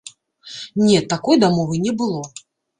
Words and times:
Не, 0.85 0.97
такой 1.13 1.39
дамовы 1.45 1.75
не 1.85 1.91
было! 2.01 2.23